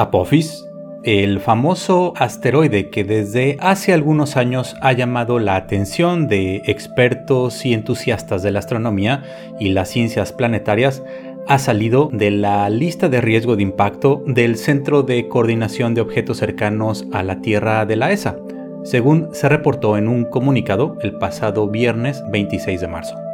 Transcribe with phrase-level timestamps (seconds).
[0.00, 0.66] Apophis,
[1.02, 7.74] el famoso asteroide que desde hace algunos años ha llamado la atención de expertos y
[7.74, 9.22] entusiastas de la astronomía
[9.60, 11.02] y las ciencias planetarias,
[11.46, 16.38] ha salido de la lista de riesgo de impacto del Centro de Coordinación de Objetos
[16.38, 18.38] Cercanos a la Tierra de la ESA,
[18.84, 23.29] según se reportó en un comunicado el pasado viernes 26 de marzo.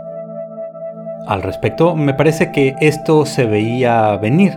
[1.27, 4.57] Al respecto, me parece que esto se veía venir,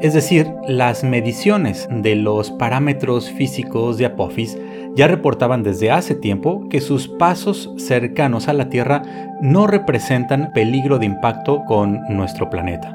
[0.00, 4.58] es decir, las mediciones de los parámetros físicos de Apophis
[4.96, 9.02] ya reportaban desde hace tiempo que sus pasos cercanos a la Tierra
[9.40, 12.92] no representan peligro de impacto con nuestro planeta.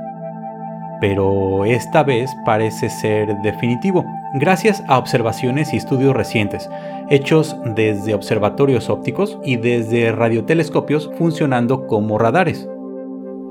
[0.99, 6.69] Pero esta vez parece ser definitivo, gracias a observaciones y estudios recientes,
[7.09, 12.67] hechos desde observatorios ópticos y desde radiotelescopios funcionando como radares.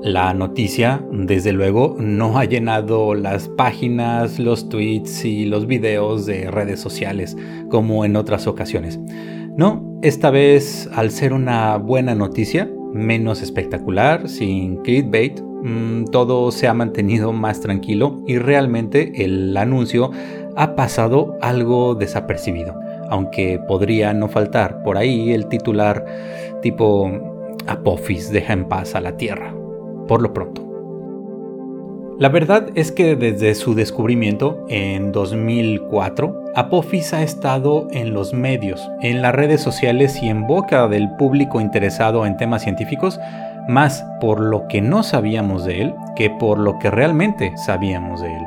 [0.03, 6.51] La noticia, desde luego, no ha llenado las páginas, los tweets y los videos de
[6.51, 7.37] redes sociales
[7.69, 8.99] como en otras ocasiones.
[9.55, 16.67] No, esta vez, al ser una buena noticia, menos espectacular, sin clickbait, mm, todo se
[16.67, 20.11] ha mantenido más tranquilo y realmente el anuncio
[20.57, 22.77] ha pasado algo desapercibido.
[23.09, 26.05] Aunque podría no faltar por ahí el titular
[26.61, 27.09] tipo
[27.67, 29.62] Apophis deja en paz a la Tierra
[30.07, 30.63] por lo pronto.
[32.19, 38.87] La verdad es que desde su descubrimiento en 2004, Apophis ha estado en los medios,
[39.01, 43.19] en las redes sociales y en boca del público interesado en temas científicos,
[43.67, 48.27] más por lo que no sabíamos de él que por lo que realmente sabíamos de
[48.27, 48.43] él.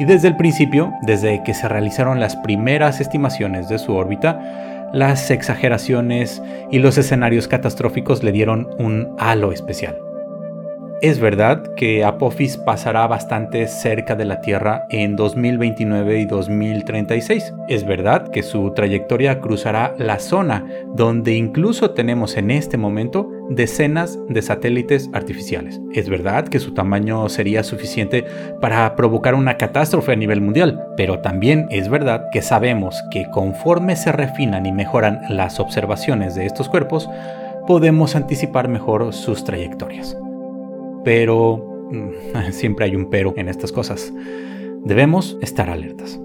[0.00, 5.30] Y desde el principio, desde que se realizaron las primeras estimaciones de su órbita, las
[5.30, 10.01] exageraciones y los escenarios catastróficos le dieron un halo especial.
[11.02, 17.52] Es verdad que Apophis pasará bastante cerca de la Tierra en 2029 y 2036.
[17.68, 20.64] Es verdad que su trayectoria cruzará la zona
[20.94, 25.80] donde incluso tenemos en este momento decenas de satélites artificiales.
[25.92, 28.24] Es verdad que su tamaño sería suficiente
[28.60, 33.96] para provocar una catástrofe a nivel mundial, pero también es verdad que sabemos que conforme
[33.96, 37.10] se refinan y mejoran las observaciones de estos cuerpos,
[37.66, 40.16] podemos anticipar mejor sus trayectorias.
[41.04, 44.12] Pero mm, siempre hay un pero en estas cosas.
[44.84, 46.20] Debemos estar alertas.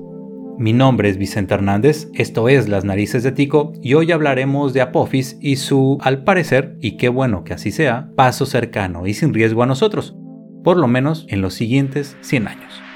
[0.57, 4.81] Mi nombre es Vicente Hernández, esto es Las Narices de Tico y hoy hablaremos de
[4.81, 9.35] Apophis y su, al parecer, y qué bueno que así sea, paso cercano y sin
[9.35, 10.17] riesgo a nosotros,
[10.63, 12.86] por lo menos en los siguientes 100 años.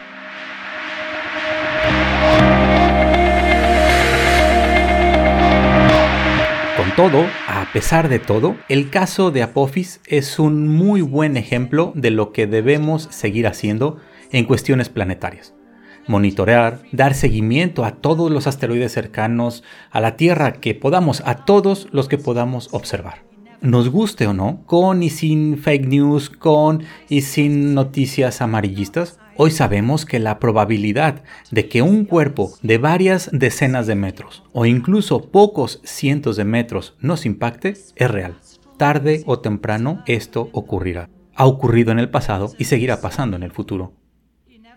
[6.97, 12.12] Todo, a pesar de todo, el caso de Apophis es un muy buen ejemplo de
[12.12, 13.97] lo que debemos seguir haciendo
[14.31, 15.56] en cuestiones planetarias.
[16.07, 21.88] Monitorear, dar seguimiento a todos los asteroides cercanos a la Tierra que podamos, a todos
[21.94, 23.24] los que podamos observar.
[23.62, 29.52] Nos guste o no, con y sin fake news, con y sin noticias amarillistas, Hoy
[29.52, 35.31] sabemos que la probabilidad de que un cuerpo de varias decenas de metros o incluso
[35.31, 38.36] pocos cientos de metros nos impacte es real.
[38.78, 41.09] Tarde o temprano esto ocurrirá.
[41.36, 43.94] Ha ocurrido en el pasado y seguirá pasando en el futuro.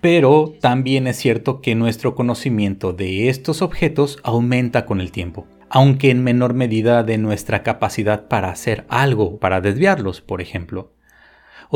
[0.00, 6.10] Pero también es cierto que nuestro conocimiento de estos objetos aumenta con el tiempo, aunque
[6.10, 10.93] en menor medida de nuestra capacidad para hacer algo, para desviarlos, por ejemplo.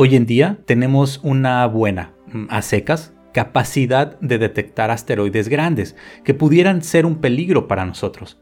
[0.01, 6.33] Hoy en día tenemos una buena, Mm, a secas capacidad de detectar asteroides grandes que
[6.33, 8.39] pudieran ser un peligro para nosotros,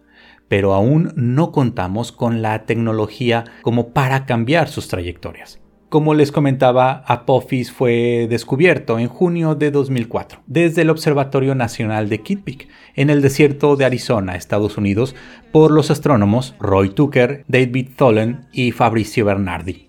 [0.48, 5.60] pero aún no contamos con la tecnología como para cambiar sus trayectorias.
[5.90, 12.22] Como les comentaba, Apophis fue descubierto en junio de 2004 desde el Observatorio Nacional de
[12.22, 15.16] Kitt en el desierto de Arizona, Estados Unidos,
[15.52, 19.87] por los astrónomos Roy Tucker, David Tholen y Fabrizio Bernardi.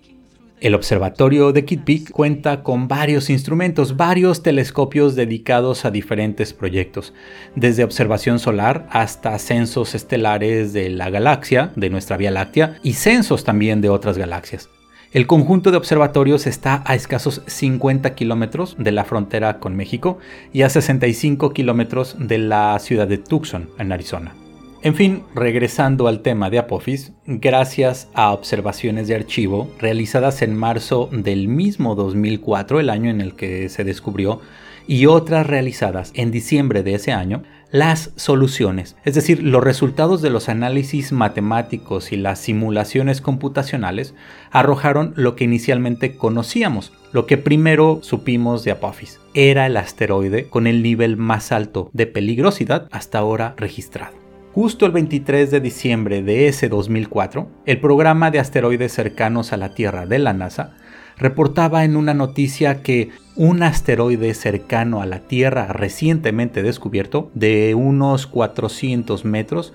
[0.61, 7.13] El observatorio de Kitt Peak cuenta con varios instrumentos, varios telescopios dedicados a diferentes proyectos,
[7.55, 13.45] desde observación solar hasta censos estelares de la galaxia, de nuestra Vía Láctea, y censos
[13.45, 14.69] también de otras galaxias.
[15.13, 20.19] El conjunto de observatorios está a escasos 50 kilómetros de la frontera con México
[20.51, 24.35] y a 65 kilómetros de la ciudad de Tucson, en Arizona.
[24.81, 31.09] En fin, regresando al tema de Apophis, gracias a observaciones de archivo realizadas en marzo
[31.11, 34.39] del mismo 2004, el año en el que se descubrió,
[34.87, 40.29] y otras realizadas en diciembre de ese año, las soluciones, es decir, los resultados de
[40.29, 44.15] los análisis matemáticos y las simulaciones computacionales
[44.49, 49.19] arrojaron lo que inicialmente conocíamos, lo que primero supimos de Apophis.
[49.33, 54.18] Era el asteroide con el nivel más alto de peligrosidad hasta ahora registrado.
[54.61, 59.73] Justo el 23 de diciembre de ese 2004, el programa de asteroides cercanos a la
[59.73, 60.75] Tierra de la NASA
[61.17, 68.27] reportaba en una noticia que un asteroide cercano a la Tierra recientemente descubierto, de unos
[68.27, 69.71] 400 metros,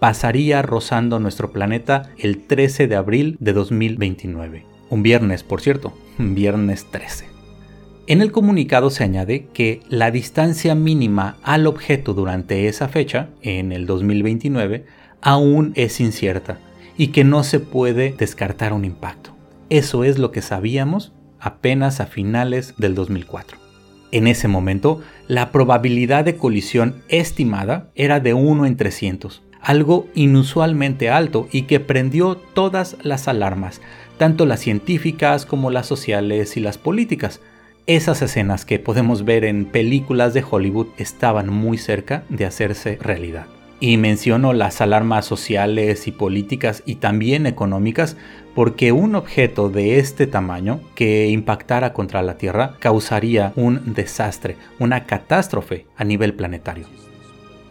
[0.00, 4.66] pasaría rozando nuestro planeta el 13 de abril de 2029.
[4.90, 7.35] Un viernes, por cierto, viernes 13.
[8.08, 13.72] En el comunicado se añade que la distancia mínima al objeto durante esa fecha, en
[13.72, 14.86] el 2029,
[15.20, 16.60] aún es incierta
[16.96, 19.34] y que no se puede descartar un impacto.
[19.70, 23.58] Eso es lo que sabíamos apenas a finales del 2004.
[24.12, 31.10] En ese momento, la probabilidad de colisión estimada era de 1 en 300, algo inusualmente
[31.10, 33.80] alto y que prendió todas las alarmas,
[34.16, 37.40] tanto las científicas como las sociales y las políticas.
[37.88, 43.46] Esas escenas que podemos ver en películas de Hollywood estaban muy cerca de hacerse realidad.
[43.78, 48.16] Y menciono las alarmas sociales y políticas y también económicas
[48.56, 55.04] porque un objeto de este tamaño que impactara contra la Tierra causaría un desastre, una
[55.04, 56.88] catástrofe a nivel planetario.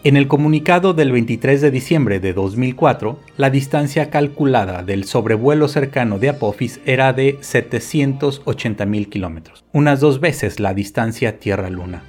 [0.06, 6.20] En el comunicado del 23 de diciembre de 2004, la distancia calculada del sobrevuelo cercano
[6.20, 12.04] de Apophis era de 780.000 kilómetros, unas dos veces la distancia Tierra-Luna.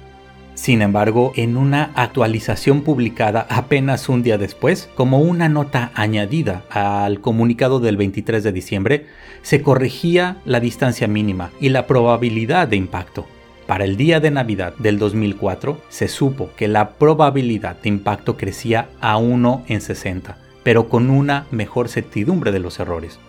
[0.53, 7.19] Sin embargo, en una actualización publicada apenas un día después, como una nota añadida al
[7.19, 9.05] comunicado del 23 de diciembre,
[9.41, 13.25] se corregía la distancia mínima y la probabilidad de impacto.
[13.67, 18.87] Para el día de Navidad del 2004 se supo que la probabilidad de impacto crecía
[19.01, 23.19] a 1 en 60, pero con una mejor certidumbre de los errores.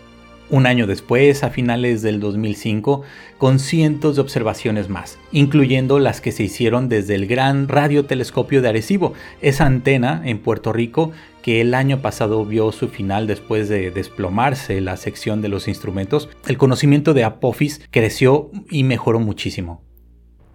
[0.48, 3.02] Un año después, a finales del 2005,
[3.36, 8.68] con cientos de observaciones más, incluyendo las que se hicieron desde el Gran Radiotelescopio de
[8.68, 11.10] Arecibo, esa antena en Puerto Rico
[11.42, 16.30] que el año pasado vio su final después de desplomarse la sección de los instrumentos,
[16.46, 19.87] el conocimiento de Apophis creció y mejoró muchísimo.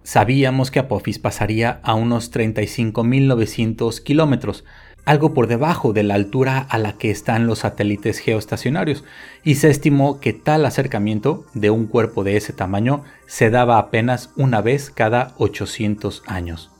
[0.04, 4.64] Sabíamos que Apophis pasaría a unos 35.900 kilómetros,
[5.06, 9.02] algo por debajo de la altura a la que están los satélites geoestacionarios,
[9.44, 14.30] y se estimó que tal acercamiento de un cuerpo de ese tamaño se daba apenas
[14.36, 16.70] una vez cada 800 años.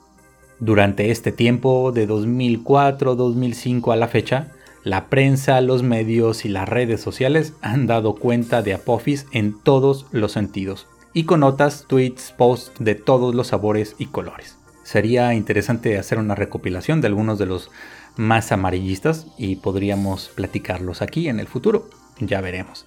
[0.61, 4.49] Durante este tiempo, de 2004-2005 a la fecha,
[4.83, 10.05] la prensa, los medios y las redes sociales han dado cuenta de Apophis en todos
[10.13, 14.59] los sentidos, y con notas, tweets, posts de todos los sabores y colores.
[14.83, 17.71] Sería interesante hacer una recopilación de algunos de los
[18.17, 21.89] más amarillistas y podríamos platicarlos aquí en el futuro.
[22.19, 22.85] Ya veremos.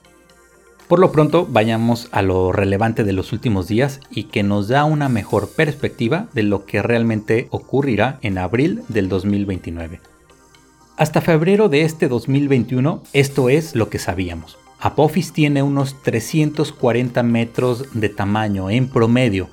[0.87, 4.85] Por lo pronto, vayamos a lo relevante de los últimos días y que nos da
[4.85, 9.99] una mejor perspectiva de lo que realmente ocurrirá en abril del 2029.
[10.95, 14.57] Hasta febrero de este 2021, esto es lo que sabíamos.
[14.79, 19.49] Apophis tiene unos 340 metros de tamaño en promedio,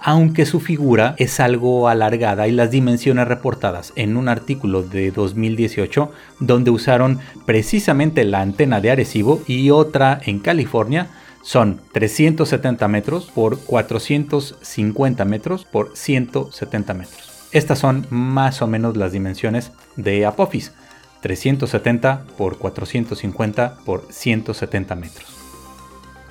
[0.00, 6.12] aunque su figura es algo alargada y las dimensiones reportadas en un artículo de 2018
[6.40, 11.08] donde usaron precisamente la antena de Arecibo y otra en California
[11.42, 17.48] son 370 metros por 450 metros por 170 metros.
[17.52, 20.72] Estas son más o menos las dimensiones de Apophis,
[21.20, 25.36] 370 por 450 por 170 metros.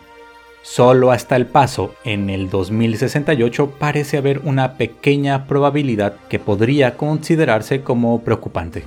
[0.63, 7.83] Solo hasta el paso en el 2068 parece haber una pequeña probabilidad que podría considerarse
[7.83, 8.85] como preocupante.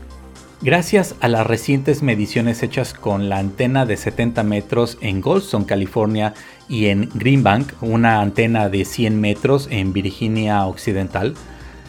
[0.61, 6.33] Gracias a las recientes mediciones hechas con la antena de 70 metros en Goldstone, California,
[6.69, 11.33] y en Greenbank, una antena de 100 metros en Virginia Occidental,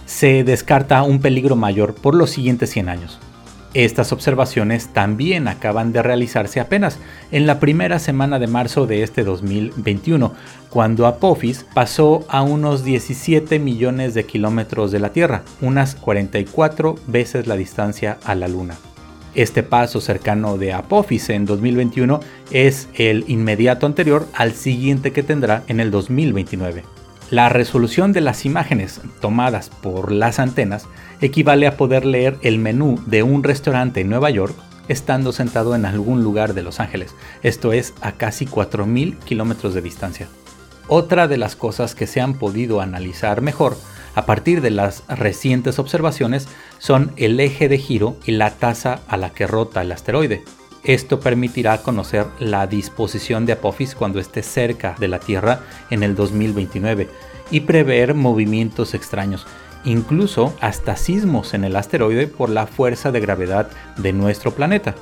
[0.06, 3.20] se descarta un peligro mayor por los siguientes 100 años.
[3.74, 6.98] Estas observaciones también acaban de realizarse apenas
[7.32, 10.32] en la primera semana de marzo de este 2021,
[10.70, 17.48] cuando Apophis pasó a unos 17 millones de kilómetros de la Tierra, unas 44 veces
[17.48, 18.76] la distancia a la Luna.
[19.34, 22.20] Este paso cercano de Apophis en 2021
[22.52, 26.93] es el inmediato anterior al siguiente que tendrá en el 2029.
[27.30, 30.86] La resolución de las imágenes tomadas por las antenas
[31.20, 34.54] equivale a poder leer el menú de un restaurante en Nueva York
[34.88, 39.80] estando sentado en algún lugar de Los Ángeles, esto es a casi 4.000 kilómetros de
[39.80, 40.28] distancia.
[40.86, 43.76] Otra de las cosas que se han podido analizar mejor
[44.14, 46.46] a partir de las recientes observaciones
[46.78, 50.44] son el eje de giro y la tasa a la que rota el asteroide.
[50.84, 55.60] Esto permitirá conocer la disposición de Apophis cuando esté cerca de la Tierra
[55.90, 57.08] en el 2029
[57.50, 59.46] y prever movimientos extraños,
[59.84, 64.94] incluso hasta sismos en el asteroide por la fuerza de gravedad de nuestro planeta.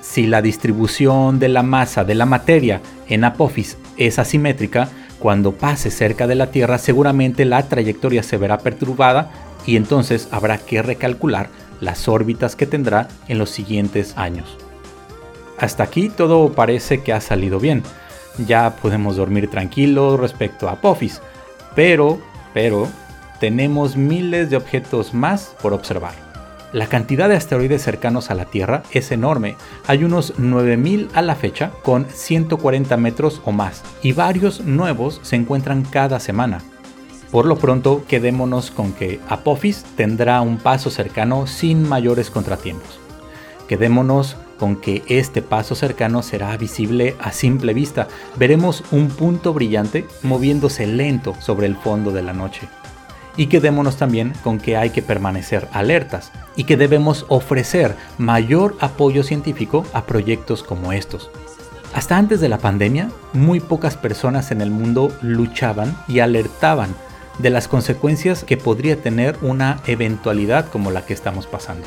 [0.00, 4.88] Si la distribución de la masa de la materia en Apophis es asimétrica,
[5.20, 9.30] cuando pase cerca de la Tierra seguramente la trayectoria se verá perturbada
[9.64, 11.48] y entonces habrá que recalcular
[11.80, 14.58] las órbitas que tendrá en los siguientes años.
[15.58, 17.82] Hasta aquí todo parece que ha salido bien.
[18.46, 21.20] Ya podemos dormir tranquilos respecto a Apophis.
[21.74, 22.20] Pero,
[22.54, 22.88] pero,
[23.40, 26.14] tenemos miles de objetos más por observar.
[26.72, 29.56] La cantidad de asteroides cercanos a la Tierra es enorme.
[29.86, 35.36] Hay unos 9000 a la fecha con 140 metros o más y varios nuevos se
[35.36, 36.62] encuentran cada semana.
[37.30, 43.00] Por lo pronto, quedémonos con que Apophis tendrá un paso cercano sin mayores contratiempos.
[43.68, 48.06] Quedémonos con que este paso cercano será visible a simple vista.
[48.36, 52.68] Veremos un punto brillante moviéndose lento sobre el fondo de la noche.
[53.36, 59.24] Y quedémonos también con que hay que permanecer alertas y que debemos ofrecer mayor apoyo
[59.24, 61.32] científico a proyectos como estos.
[61.92, 66.94] Hasta antes de la pandemia, muy pocas personas en el mundo luchaban y alertaban
[67.40, 71.84] de las consecuencias que podría tener una eventualidad como la que estamos pasando.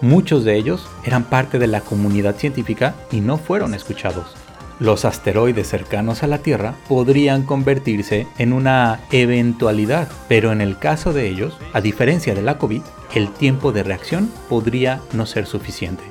[0.00, 4.36] Muchos de ellos eran parte de la comunidad científica y no fueron escuchados.
[4.78, 11.12] Los asteroides cercanos a la Tierra podrían convertirse en una eventualidad, pero en el caso
[11.12, 12.82] de ellos, a diferencia de la COVID,
[13.14, 16.04] el tiempo de reacción podría no ser suficiente.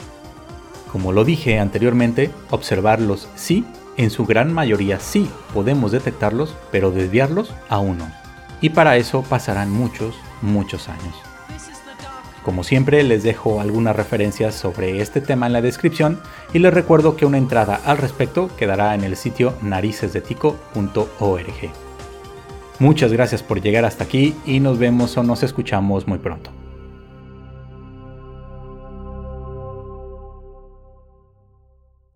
[0.92, 3.64] Como lo dije anteriormente, observarlos sí,
[3.96, 8.12] en su gran mayoría sí podemos detectarlos, pero desviarlos aún no.
[8.60, 11.16] Y para eso pasarán muchos, muchos años.
[12.48, 16.22] Como siempre les dejo algunas referencias sobre este tema en la descripción
[16.54, 21.72] y les recuerdo que una entrada al respecto quedará en el sitio naricesdetico.org.
[22.80, 26.50] Muchas gracias por llegar hasta aquí y nos vemos o nos escuchamos muy pronto.